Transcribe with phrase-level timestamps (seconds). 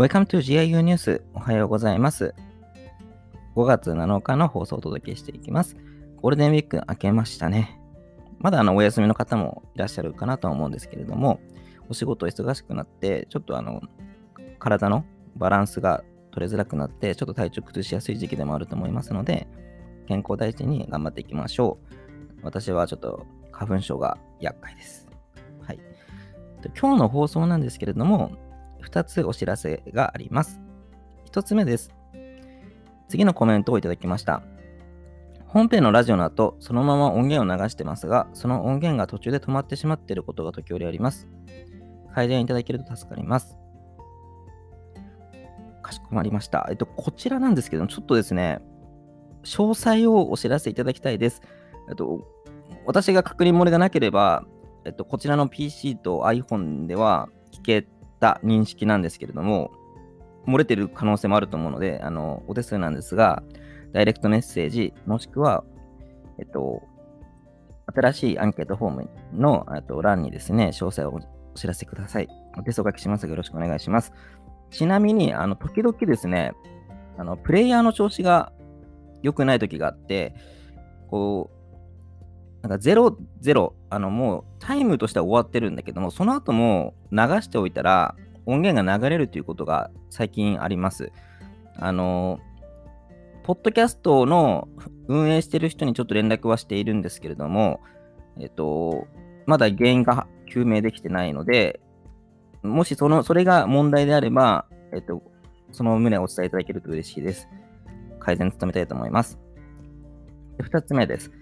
[0.00, 1.22] Welcome to GIU ニュース。
[1.34, 2.34] おはようございます。
[3.54, 5.76] 5月7日の放送をお届けしていきます。
[6.22, 7.78] ゴールデンウィーク明けましたね。
[8.38, 11.38] まだあのお休みの方もいらっしゃるかなと思うんですけれども、
[11.90, 13.82] お仕事忙しくなって、ちょっとあの、
[14.58, 15.04] 体の
[15.36, 19.48] バランスが取れづらくなって、ちょっと体調崩しやすい時期でもあると思いますので、
[20.08, 21.76] 健康大事に頑張っていきましょ
[22.40, 22.40] う。
[22.42, 25.10] 私はちょっと花粉症が厄介です。
[25.60, 25.78] はい。
[26.74, 28.32] 今日の放送なんですけれども、
[28.90, 30.60] 2つお知らせがあります。
[31.30, 31.90] 1つ目です。
[33.08, 34.42] 次のコメントをいただきました。
[35.46, 41.28] 本編のラジオの後、そのまま音源を流してますが、その音源が途中で止まってしまっていることが時折あります。
[42.14, 43.56] 改善いただけると助かります。
[45.82, 46.66] かしこまりました。
[46.70, 48.60] えっと、こちらなんですけども、ちょっとですね、
[49.44, 51.42] 詳細をお知らせいただきたいです。
[51.88, 52.26] えっと、
[52.86, 54.44] 私が確認漏れがなければ、
[54.84, 57.86] えっと、こちらの PC と iPhone では聞け
[58.20, 59.70] た認識なんですけれども、
[60.46, 63.42] 漏れてる可能性もあると思うので、あの、お手数なんですが、
[63.92, 65.64] ダイレクトメッセージ、もしくは、
[66.38, 66.82] えっと、
[67.94, 71.20] 新しいアンケートフォームのと欄にですね、詳細を
[71.54, 72.28] お知らせください。
[72.56, 74.12] お手数お書きしますがよろしくお願いします。
[74.70, 76.52] ちなみに、あの、時々ですね、
[77.18, 78.52] あの、プレイヤーの調子が
[79.22, 80.34] 良くない時があって、
[81.08, 81.59] こう、
[82.62, 88.14] なんか0、0、あの、もうタイムとしては終わってるんだけども、その後も流しておいたら
[88.46, 91.12] 音源が流れるということが最近あります。
[91.76, 92.38] あの、
[93.42, 94.68] ポッドキャストの
[95.08, 97.80] 運営してる人にちょっと連絡はしているんですけれども、
[98.38, 99.06] えっと、
[99.46, 101.80] まだ原因が究明できてないので、
[102.62, 105.22] もしその、それが問題であれば、えっと、
[105.72, 107.48] その旨をお伝えいただけると嬉しいです。
[108.18, 109.38] 改善努めたいと思います。
[110.58, 111.32] 2つ目です。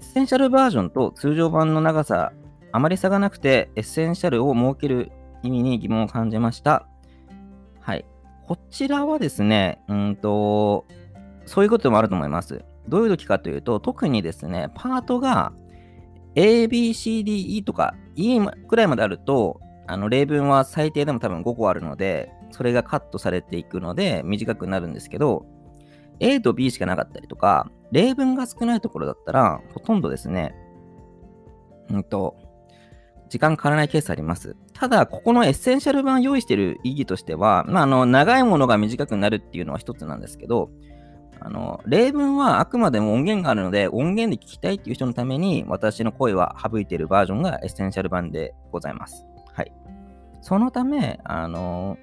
[0.00, 2.32] エッセンシャルバージョンと通常版の長さ、
[2.72, 5.12] あまり差がなくて、エッセンシャルを設ける
[5.42, 6.88] 意味に疑問を感じました。
[7.80, 8.06] はい。
[8.46, 10.86] こちらはですね、うんと、
[11.44, 12.64] そういうこともあると思います。
[12.88, 15.52] どういう時かというと、特にですね、パートが
[16.34, 25.44] A, B, C, D, E とか E くらいまであると、あの例文は最低でも多分5個あるので、それがカットされていくので短くなるんですけど、
[26.20, 30.54] A と B しかなかったりとか、例文が少ないところだったら、ほとんどですね、
[31.90, 32.36] うんと、
[33.28, 34.56] 時間かからないケースあります。
[34.74, 40.70] ただ、ここのエッセンシャル版用意している意義としては、まあ、あの、長いものが短くなるっていうのは一つなんですけど、
[41.40, 49.24] あの、例文はあくまでも音源があるので、音源で聞きたいっていう人のために、私の声は省いているバージョンがエッセンシャル版でございます。
[49.54, 49.72] はい。
[50.42, 51.96] そのため、あの、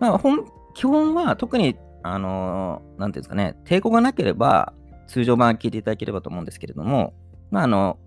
[0.00, 4.72] まあ、本、基本は特に、あの、なんていうんですかね、抵抗がなければ、
[5.06, 7.12] 通常版聞いていただければと思うんですけれども、
[7.50, 7.98] まあ、あの、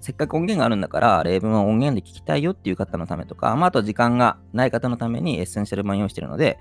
[0.00, 6.58] せっかく音源があるんだから、例文は音源で聞きたいよっていう方のためとか、まあ、あと時間がない方のためにエッセンシャル版用意してるので、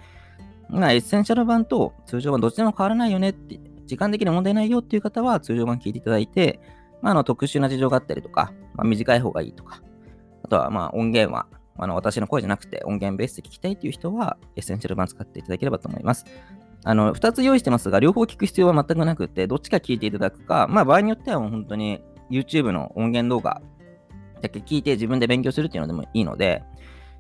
[0.70, 6.60] まあ、エッセンシャル版と通常版どっちでも変わらないよねって、時間的に問題ないよっていう方は通常版聞いていただいて、
[7.02, 9.82] まあ、あの特殊な事情があったりとか、まあ、短い方がいいとか、
[10.44, 11.46] あとはまあ音源は
[11.78, 16.26] あの私の声じゃなくて音源ベースで聞きたいっていう人はエッセンシャル版使っていただければと思います。
[16.88, 23.62] あの、2つ用意してますが、両方聞く必要は全くなくて、どっちか聞いていただくか、まあ場合によってはもう本当に YouTube の音源動画
[24.42, 26.64] だけ聞いて自分で勉強するっていうのでもいいので、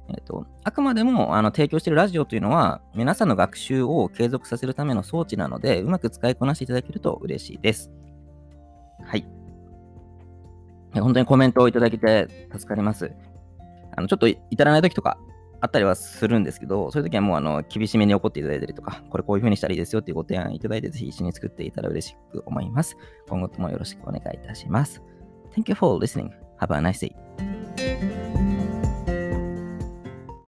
[0.09, 7.89] えっと、あくまでもあの提供しているラジオというのは、皆さんの学習を継続させるための装置なので、うまく使いこなしていただけると嬉しいです。
[9.03, 9.25] はい。
[10.93, 13.11] 本当にコメントをいただけて助かります。
[13.97, 15.17] あのちょっと至らない時とか
[15.65, 22.95] あったりはするんですけど、そういう時はもうあの厳しめに怒っていただいたりとか、これこういう風にしたらいいですよっていうご提案いただいて、ぜひ一緒に作っていたら嬉しく思います。
[23.27, 25.01] 今後ともよろしくお願いいたします。
[25.55, 26.31] Thank you for listening.
[26.59, 27.24] Have a nice day.